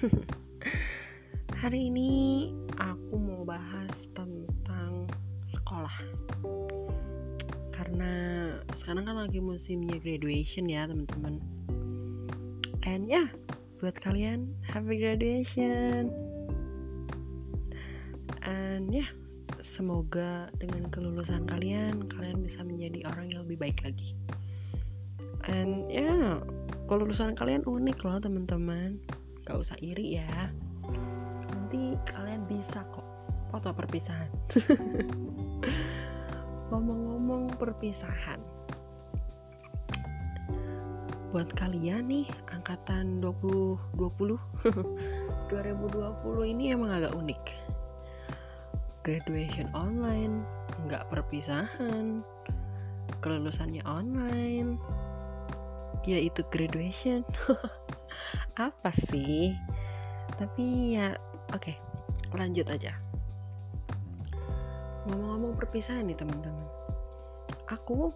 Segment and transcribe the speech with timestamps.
[1.60, 2.48] Hari ini
[2.80, 5.04] aku mau bahas tentang
[5.52, 5.96] sekolah.
[7.76, 8.12] Karena
[8.80, 11.36] sekarang kan lagi musimnya graduation ya, teman-teman.
[12.88, 13.28] And ya, yeah,
[13.84, 16.08] buat kalian happy graduation.
[18.40, 19.10] And ya, yeah,
[19.60, 24.16] semoga dengan kelulusan kalian kalian bisa menjadi orang yang lebih baik lagi.
[25.44, 26.28] And ya, yeah,
[26.88, 29.19] kelulusan kalian unik loh, teman-teman
[29.50, 30.46] gak usah iri ya.
[31.50, 33.02] Nanti kalian bisa kok
[33.50, 34.30] foto perpisahan.
[36.70, 38.38] Ngomong-ngomong perpisahan.
[41.34, 44.38] Buat kalian nih angkatan 20 20
[45.50, 47.42] 2020 ini emang agak unik.
[49.02, 50.46] Graduation online
[50.86, 52.22] nggak perpisahan.
[53.18, 54.78] Kelulusannya online
[56.08, 57.26] yaitu graduation
[58.60, 59.56] apa sih?
[60.36, 61.16] Tapi ya
[61.56, 61.76] oke okay,
[62.36, 62.92] lanjut aja.
[65.08, 66.68] Ngomong-ngomong perpisahan nih teman-teman.
[67.72, 68.12] Aku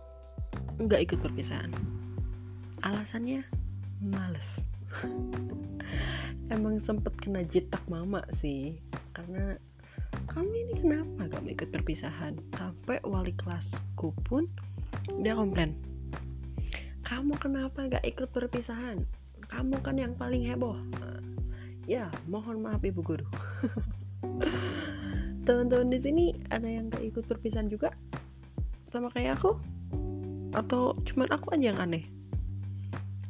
[0.76, 1.72] nggak ikut perpisahan.
[2.84, 3.40] Alasannya
[4.04, 4.60] males.
[6.54, 8.76] Emang sempet kena jitak mama sih.
[9.16, 9.56] Karena
[10.28, 12.36] kamu ini kenapa gak mau ikut perpisahan?
[12.52, 14.44] Sampai wali kelasku pun
[15.20, 15.74] dia komplain
[17.04, 19.04] kamu kenapa gak ikut perpisahan
[19.48, 20.76] kamu kan yang paling heboh.
[21.84, 23.26] Ya mohon maaf ibu guru.
[25.46, 27.92] Teman-teman di sini ada yang gak ikut perpisahan juga?
[28.88, 29.60] Sama kayak aku?
[30.56, 32.08] Atau cuman aku aja yang aneh?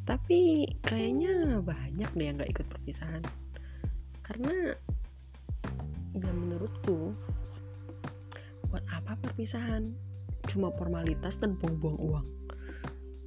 [0.07, 3.23] Tapi kayaknya banyak deh yang gak ikut perpisahan.
[4.23, 4.71] Karena
[6.15, 7.11] ya menurutku
[8.71, 9.91] buat apa perpisahan?
[10.47, 12.44] Cuma formalitas dan buang-buang uang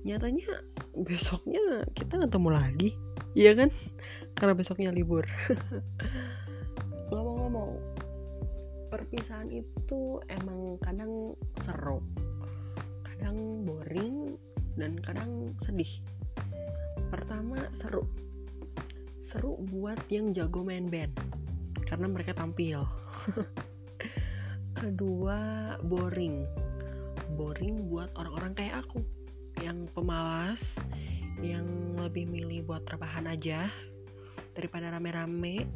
[0.07, 0.63] nyatanya
[0.95, 2.91] besoknya kita ketemu lagi.
[3.35, 3.71] Iya kan?
[4.39, 5.27] Karena besoknya libur.
[7.11, 7.79] Ngomong-ngomong
[8.89, 11.37] perpisahan itu emang kadang
[11.67, 12.01] seru
[13.05, 14.39] kadang boring
[14.79, 15.91] dan kadang sedih.
[17.11, 18.07] Pertama seru.
[19.29, 21.13] Seru buat yang jago main band
[21.85, 22.87] karena mereka tampil.
[24.79, 26.47] Kedua boring.
[27.35, 29.03] Boring buat orang-orang kayak aku
[29.63, 30.63] yang pemalas
[31.39, 33.71] yang lebih milih buat rebahan aja
[34.55, 35.67] daripada rame-rame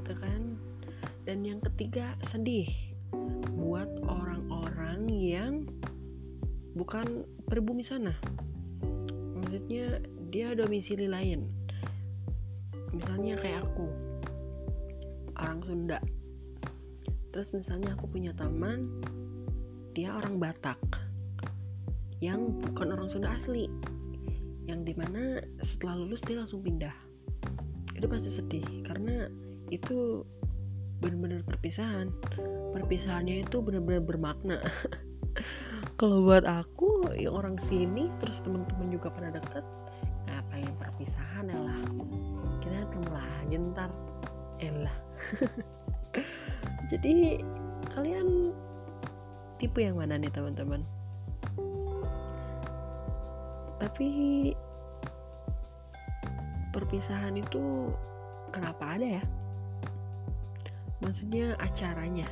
[0.00, 0.56] gitu kan?
[1.24, 2.68] Dan yang ketiga sedih
[3.56, 5.52] buat orang-orang yang
[6.76, 8.12] bukan pribumi sana.
[9.40, 11.48] Maksudnya dia domisili lain.
[12.92, 13.86] Misalnya kayak aku
[15.40, 15.98] orang Sunda.
[17.32, 19.02] Terus misalnya aku punya teman
[19.94, 21.03] dia orang Batak
[22.20, 23.66] yang bukan orang Sunda asli.
[24.64, 26.94] Yang di mana setelah lulus dia langsung pindah.
[27.94, 29.26] Itu pasti sedih karena
[29.70, 30.22] itu
[31.02, 32.10] benar-benar perpisahan.
[32.74, 34.58] Perpisahannya itu benar-benar bermakna.
[36.00, 39.64] Kalau buat aku yang orang sini terus teman-teman juga pada deket
[40.26, 41.80] ngapain perpisahan ya lah.
[42.60, 43.90] Kita ketemu lagi ntar.
[44.62, 44.96] Elah
[46.92, 47.42] jadi
[47.94, 48.54] kalian
[49.58, 50.86] tipe yang mana nih teman-teman
[53.84, 54.08] tapi
[56.72, 57.92] perpisahan itu
[58.48, 59.24] kenapa ada ya?
[61.04, 62.24] Maksudnya acaranya.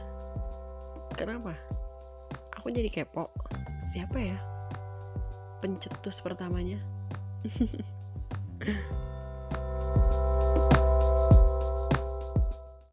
[1.12, 1.52] Kenapa?
[2.56, 3.28] Aku jadi kepo.
[3.92, 4.40] Siapa ya?
[5.60, 6.80] Pencetus pertamanya